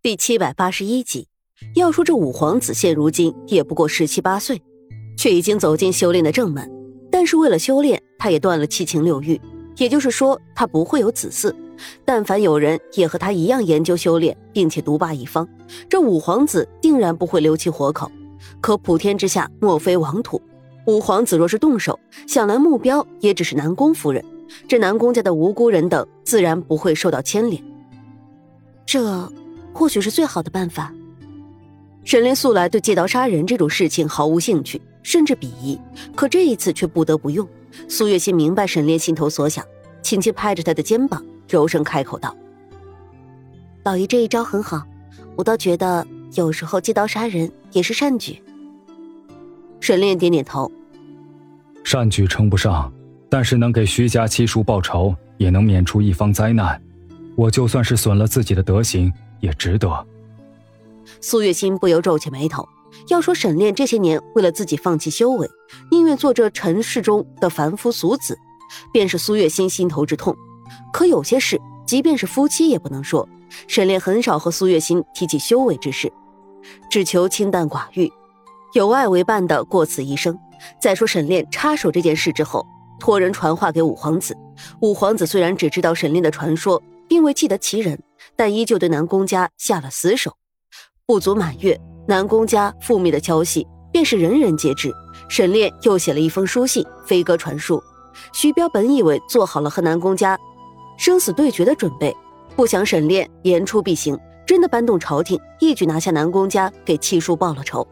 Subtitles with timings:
[0.00, 1.26] 第七百八十一集，
[1.74, 4.62] 要说这五皇子现如今也不过十七八岁，
[5.16, 6.70] 却已经走进修炼的正门。
[7.10, 9.40] 但是为了修炼，他也断了七情六欲，
[9.76, 11.52] 也就是说，他不会有子嗣。
[12.04, 15.46] 但凡有人也和他一样研究修炼，并且独霸一方，
[15.88, 18.08] 这五皇子定然不会留其活口。
[18.60, 20.40] 可普天之下莫非王土，
[20.86, 24.24] 五皇子若是动手，想来目标也只是南宫夫人。
[24.68, 27.60] 这南宫家的无辜人等，自然不会受到牵连。
[28.86, 29.28] 这。
[29.78, 30.92] 或许是最好的办法。
[32.04, 35.78] 沈炼素来对借刀杀人这种事情毫无兴趣，甚至鄙夷，
[36.16, 37.46] 可这一次却不得不用。
[37.86, 39.64] 苏月心明白沈炼心头所想，
[40.02, 42.36] 轻轻拍着他的肩膀，柔声开口道
[43.84, 44.82] ：“老爷这一招很好，
[45.36, 46.04] 我倒觉得
[46.34, 48.42] 有时候借刀杀人也是善举。”
[49.78, 50.68] 沈炼点点头
[51.84, 52.92] ：“善举称不上，
[53.30, 56.82] 但是能给徐家七叔报仇，也能免除一方灾难。
[57.36, 60.06] 我就算是损了自己的德行。”也值得。
[61.20, 62.68] 苏月心不由皱起眉头。
[63.08, 65.48] 要说沈炼这些年为了自己放弃修为，
[65.90, 68.36] 宁愿做这尘世中的凡夫俗子，
[68.92, 70.34] 便是苏月心心头之痛。
[70.92, 73.28] 可有些事，即便是夫妻也不能说。
[73.66, 76.12] 沈炼很少和苏月心提起修为之事，
[76.90, 78.10] 只求清淡寡欲，
[78.72, 80.36] 有爱为伴的过此一生。
[80.80, 82.66] 再说沈炼插手这件事之后，
[82.98, 84.36] 托人传话给五皇子。
[84.80, 86.82] 五皇子虽然只知道沈炼的传说。
[87.08, 87.98] 并未记得其人，
[88.36, 90.36] 但依旧对南宫家下了死手。
[91.06, 94.92] 不足满月，南宫家覆灭的消息便是人人皆知。
[95.28, 97.82] 沈炼又写了一封书信，飞鸽传书。
[98.32, 100.38] 徐彪本以为做好了和南宫家
[100.98, 102.14] 生死对决的准备，
[102.56, 107.86] 不想沈炼言出必行，真的搬动朝廷，一举拿下南宫家，给七叔报了仇。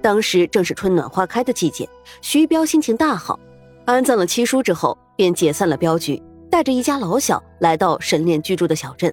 [0.00, 1.88] 当时正是春暖花开的季节，
[2.22, 3.38] 徐彪心情大好，
[3.84, 6.22] 安葬了七叔之后，便解散了镖局。
[6.50, 9.12] 带着一家老小来到沈炼居住的小镇，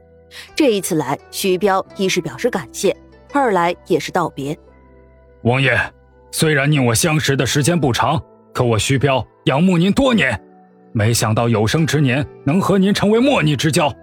[0.56, 2.96] 这一次来，徐彪一是表示感谢，
[3.34, 4.58] 二来也是道别。
[5.44, 5.78] 王爷，
[6.32, 8.22] 虽然您我相识的时间不长，
[8.54, 10.40] 可我徐彪仰慕您多年，
[10.92, 13.94] 没想到有生之年能和您成为莫逆之交。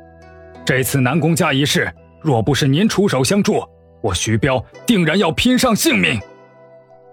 [0.64, 1.90] 这次南宫家一事，
[2.20, 3.62] 若不是您出手相助，
[4.02, 6.20] 我徐彪定然要拼上性命。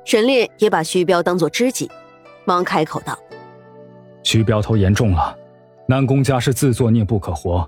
[0.03, 1.89] 沈炼也把徐彪当作知己，
[2.45, 3.17] 忙开口道
[4.23, 5.37] ：“徐彪头严重了。”
[5.89, 7.67] 南宫家是自作孽不可活，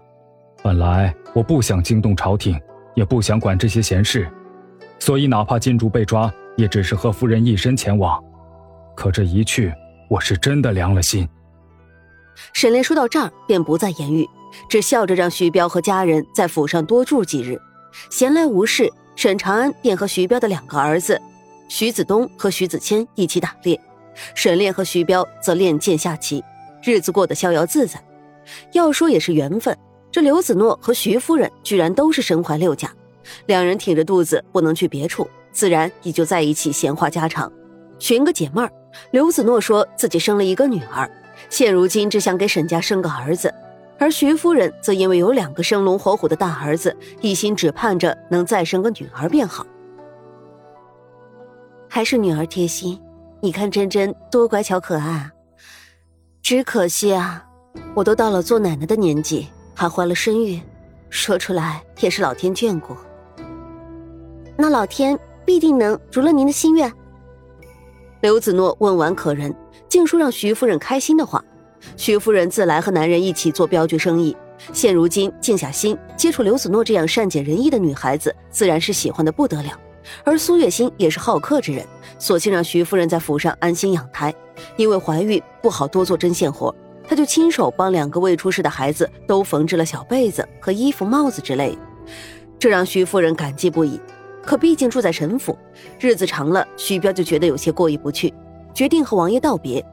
[0.61, 2.59] 本来我不想惊动朝廷，
[2.93, 4.29] 也不想管这些闲事，
[4.99, 8.21] 所以哪怕金主被抓，也只是和夫人一身前往。
[8.93, 9.73] 可这一去，
[10.09, 11.25] 我是真的凉了心。
[12.51, 14.27] 沈炼说到这儿，便不再言语，
[14.67, 17.57] 只笑着让徐彪和家人在府上多住几日。
[18.09, 21.19] 闲来无事，沈长安便和徐彪的两个儿子
[21.69, 23.79] 徐子东和徐子谦一起打猎，
[24.35, 26.43] 沈炼和徐彪则练剑下棋，
[26.83, 27.97] 日子过得逍遥自在。
[28.73, 29.77] 要说也是缘分，
[30.11, 32.91] 这刘子诺和徐夫人居然都是身怀六甲，
[33.45, 37.51] 两人挺着肚子不能去别处，自然也就在一起闲话家常，
[37.99, 38.71] 寻个解闷儿。
[39.11, 41.09] 刘子诺说自己生了一个女儿，
[41.49, 43.53] 现如今只想给沈家生个儿子，
[43.99, 49.65] 而徐夫人则因为有两个生龙活虎的大儿子，一心只盼着能再生个女儿便好。
[51.87, 52.99] 还是女儿贴心，
[53.41, 55.31] 你看真真多乖巧可爱啊，
[56.41, 57.45] 只可惜啊。
[57.93, 60.61] 我都到了做奶奶的年纪，还怀了身孕，
[61.09, 62.95] 说出来也是老天眷顾。
[64.57, 66.91] 那老天必定能如了您的心愿。
[68.21, 69.55] 刘子诺问完可人，
[69.87, 71.43] 竟说让徐夫人开心的话。
[71.95, 74.35] 徐夫人自来和男人一起做镖局生意，
[74.73, 79.71] 现如今静下心接触刘子诺这样善解人意的女孩子，自然是喜欢的不得了。
[80.25, 81.85] 而苏月心也是好客之人，
[82.17, 84.33] 索性让徐夫人在府上安心养胎，
[84.75, 86.75] 因为怀孕不好多做针线活。
[87.09, 91.75] 他就亲手帮两个未出世的孩子都缝制了小被子和衣服、帽子之类，
[92.59, 93.99] 这让徐夫人感激不已。
[94.43, 95.57] 可毕竟住在沈府，
[95.99, 98.31] 日子长了，徐彪就觉得有些过意不去，
[98.75, 99.83] 决定和王爷道别，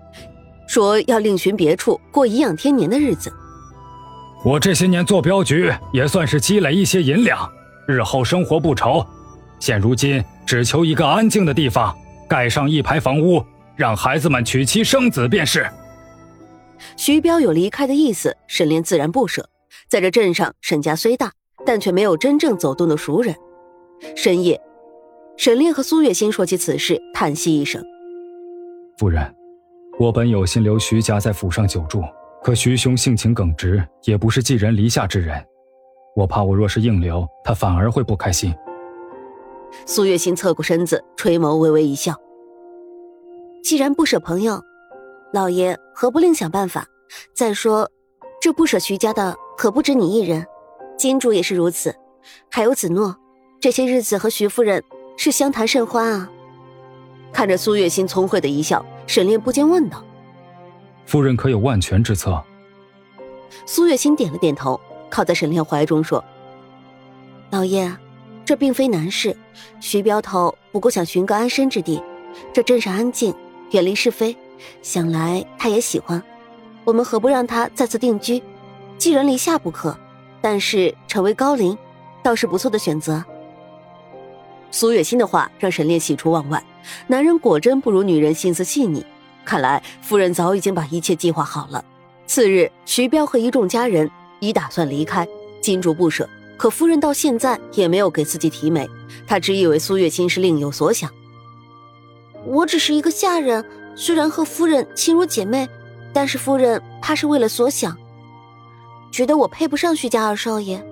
[0.68, 3.32] 说要另寻别处过颐养天年的日子。
[4.44, 7.50] 我这些年做镖局也算是积累一些银两，
[7.88, 9.02] 日后生活不愁。
[9.58, 11.96] 现如今只求一个安静的地方，
[12.28, 13.42] 盖上一排房屋，
[13.74, 15.66] 让孩子们娶妻生子便是。
[16.96, 19.48] 徐彪有离开的意思，沈炼自然不舍。
[19.88, 21.32] 在这镇上，沈家虽大，
[21.64, 23.34] 但却没有真正走动的熟人。
[24.14, 24.60] 深夜，
[25.36, 27.82] 沈炼和苏月心说起此事，叹息一声
[28.98, 29.34] ：“夫人，
[29.98, 32.02] 我本有心留徐家在府上久住，
[32.42, 35.42] 可徐兄性情耿直，也不是寄人篱下之人。
[36.14, 38.54] 我怕我若是硬留，他反而会不开心。”
[39.86, 42.14] 苏月心侧过身子，垂眸微微一笑
[43.62, 44.60] ：“既然不舍朋友。”
[45.36, 46.86] 老爷何不另想办法？
[47.34, 47.90] 再说，
[48.40, 50.46] 这不舍徐家的可不止你一人，
[50.96, 51.94] 金主也是如此，
[52.50, 53.14] 还有子诺，
[53.60, 54.82] 这些日子和徐夫人
[55.18, 56.30] 是相谈甚欢啊。
[57.34, 60.02] 看着苏月心聪慧的一笑，沈炼不禁问道
[61.04, 62.42] ：“夫人可有万全之策？”
[63.66, 64.80] 苏月心点了点头，
[65.10, 66.24] 靠在沈炼怀中说
[67.52, 67.94] ：“老爷，
[68.42, 69.36] 这并非难事。
[69.80, 72.02] 徐镖头不过想寻个安身之地，
[72.54, 73.34] 这镇上安静，
[73.72, 74.34] 远离是非，
[74.82, 76.22] 想来他也喜欢。
[76.84, 78.42] 我们何不让他再次定居？
[78.98, 79.96] 寄人篱下不可，
[80.40, 81.76] 但是成为高龄，
[82.22, 83.24] 倒是不错的选择。”
[84.70, 86.62] 苏月心的话让沈炼喜出望外，
[87.06, 89.04] 男人果真不如女人心思细腻。
[89.44, 91.84] 看来夫人早已经把一切计划好了。
[92.26, 94.10] 次日，徐彪和一众家人
[94.40, 95.26] 已打算离开，
[95.60, 98.88] 金主不舍，可夫人到现在也没有给自己提媒，
[99.26, 101.08] 他只以为苏月心是另有所想。
[102.44, 103.64] 我只是一个下人，
[103.96, 105.66] 虽然和夫人亲如姐妹，
[106.12, 107.96] 但是夫人怕是为了所想，
[109.10, 110.84] 觉得我配不上徐家二少爷。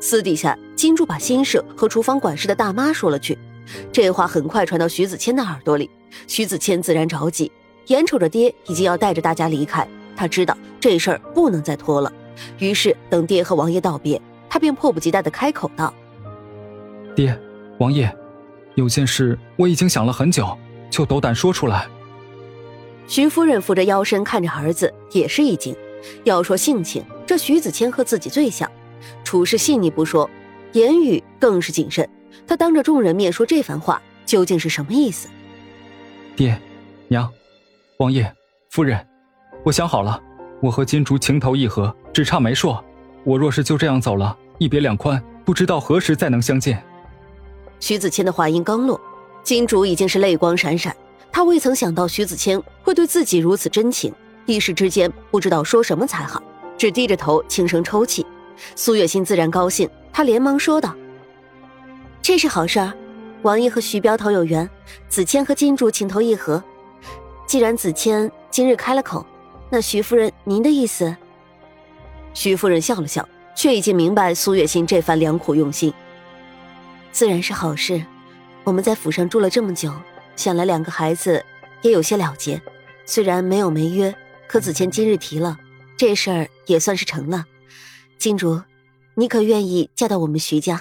[0.00, 3.38] 私底下，金柱把心事和厨房管事的大妈说了去，
[3.92, 5.88] 这话很快传到徐子谦的耳朵里，
[6.26, 7.50] 徐子谦自然着急，
[7.86, 9.86] 眼瞅着爹已经要带着大家离开。
[10.16, 12.12] 他知道这事儿不能再拖了，
[12.58, 14.20] 于是等爹和王爷道别，
[14.50, 15.94] 他便迫不及待的开口道
[17.14, 17.40] ：“爹，
[17.78, 18.12] 王爷，
[18.74, 20.56] 有件事我已经想了很久，
[20.90, 21.86] 就斗胆说出来。”
[23.06, 25.74] 徐夫人扶着腰身看着儿子，也是一惊。
[26.24, 28.70] 要说性情，这徐子谦和自己最像，
[29.24, 30.28] 处事细腻不说，
[30.72, 32.08] 言语更是谨慎。
[32.46, 35.28] 他当着众人面说这番话，究竟是什么意思？
[36.36, 36.60] 爹，
[37.08, 37.30] 娘，
[37.98, 38.30] 王爷，
[38.70, 38.98] 夫人。
[39.64, 40.20] 我想好了，
[40.60, 42.82] 我和金竹情投意合，只差媒妁。
[43.22, 46.82] 我若是就这样走了，一别两宽，不知道何时再能相见。
[47.80, 49.00] 徐子谦的话音刚落，
[49.44, 50.94] 金主已经是泪光闪闪。
[51.30, 54.12] 他未曾想到徐子谦会对自己如此真情，
[54.46, 56.42] 一时之间不知道说什么才好，
[56.76, 58.26] 只低着头轻声抽泣。
[58.74, 60.94] 苏月心自然高兴，他连忙说道
[62.22, 62.92] ：“这是好事儿，
[63.42, 64.68] 王爷和徐镖头有缘，
[65.08, 66.62] 子谦和金主情投意合。
[67.46, 69.24] 既然子谦今日开了口。”
[69.70, 71.16] 那徐夫人，您的意思？
[72.32, 75.92] 徐夫人笑了笑，却已经明白苏月心这番良苦用心。
[77.10, 78.00] 自然是好事。
[78.64, 79.92] 我们在府上住了这么久，
[80.36, 81.44] 想来两个孩子
[81.82, 82.60] 也有些了结。
[83.04, 84.14] 虽然没有媒约，
[84.48, 85.58] 可子谦今日提了，
[85.98, 87.44] 这事儿也算是成了。
[88.16, 88.62] 金竹，
[89.16, 90.80] 你可愿意嫁到我们徐家？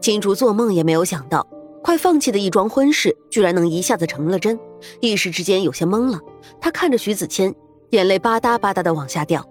[0.00, 1.46] 金竹做梦也没有想到。
[1.82, 4.58] 快放弃的一桩婚事，居然能一下子成了真，
[5.00, 6.20] 一时之间有些懵了。
[6.60, 7.54] 他看着徐子谦，
[7.90, 9.42] 眼泪吧嗒吧嗒的往下掉，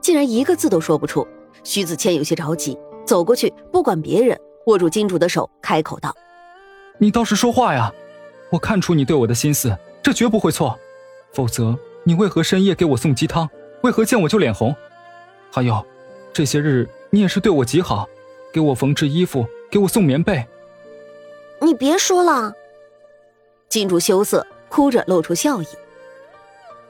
[0.00, 1.24] 竟然一个字都说不出。
[1.62, 4.36] 徐子谦有些着急，走过去，不管别人，
[4.66, 6.12] 握住金竹的手，开口道
[6.98, 7.92] ：“你倒是说话呀！
[8.50, 10.78] 我看出你对我的心思，这绝不会错。
[11.32, 13.48] 否则，你为何深夜给我送鸡汤？
[13.82, 14.74] 为何见我就脸红？
[15.50, 15.84] 还有，
[16.32, 18.08] 这些日你也是对我极好，
[18.52, 20.46] 给我缝制衣服，给我送棉被。”
[21.60, 22.54] 你别说了，
[23.68, 25.66] 金主羞涩，哭着露出笑意。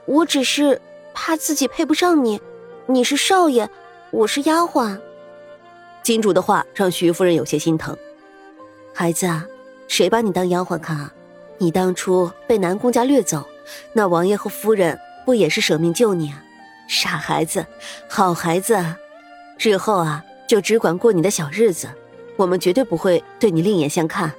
[0.05, 0.81] 我只是
[1.13, 2.39] 怕自己配不上你，
[2.85, 3.69] 你是少爷，
[4.11, 4.97] 我是丫鬟。
[6.03, 7.97] 金主的话让徐夫人有些心疼。
[8.93, 9.45] 孩子啊，
[9.87, 11.13] 谁把你当丫鬟看啊？
[11.59, 13.47] 你当初被南宫家掠走，
[13.93, 16.43] 那王爷和夫人不也是舍命救你啊？
[16.87, 17.65] 傻孩子，
[18.07, 18.77] 好孩子，
[19.57, 21.89] 日后啊就只管过你的小日子，
[22.35, 24.31] 我们绝对不会对你另眼相看。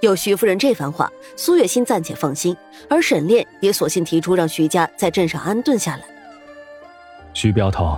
[0.00, 2.56] 有徐夫人这番话，苏月心暂且放心，
[2.90, 6.02] 而沈炼也索性提出让徐家在镇上安顿下来。
[7.32, 7.96] 徐镖头，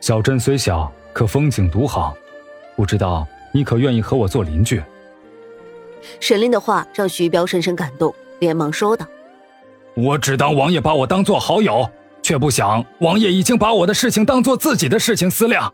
[0.00, 2.14] 小镇虽小，可风景独好，
[2.76, 4.82] 不知道你可愿意和我做邻居？
[6.20, 9.06] 沈炼的话让徐彪深深感动，连忙说道
[9.96, 11.88] ：“我只当王爷把我当做好友，
[12.22, 15.72] 却不想王爷已经把我的事情当做自己的事情思量。”